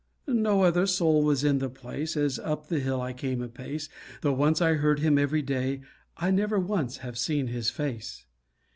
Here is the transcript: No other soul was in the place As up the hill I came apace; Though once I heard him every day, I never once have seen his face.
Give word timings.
No 0.25 0.63
other 0.63 0.87
soul 0.87 1.21
was 1.21 1.43
in 1.43 1.59
the 1.59 1.69
place 1.69 2.17
As 2.17 2.39
up 2.39 2.69
the 2.69 2.79
hill 2.79 2.99
I 2.99 3.13
came 3.13 3.39
apace; 3.39 3.87
Though 4.23 4.33
once 4.33 4.59
I 4.59 4.73
heard 4.73 4.97
him 4.97 5.19
every 5.19 5.43
day, 5.43 5.81
I 6.17 6.31
never 6.31 6.57
once 6.59 6.97
have 7.05 7.19
seen 7.19 7.45
his 7.45 7.69
face. 7.69 8.25